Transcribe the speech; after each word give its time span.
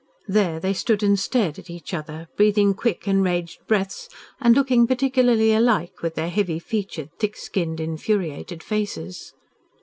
There 0.27 0.59
they 0.59 0.73
stood 0.73 1.03
and 1.03 1.19
stared 1.19 1.59
at 1.59 1.69
each 1.69 1.93
other, 1.93 2.27
breathing 2.35 2.73
quick, 2.73 3.07
enraged 3.07 3.67
breaths 3.67 4.09
and 4.39 4.55
looking 4.55 4.87
particularly 4.87 5.53
alike 5.53 6.01
with 6.01 6.15
their 6.15 6.31
heavy 6.31 6.57
featured, 6.57 7.09
thick 7.19 7.37
skinned, 7.37 7.79
infuriated 7.79 8.63
faces. 8.63 9.35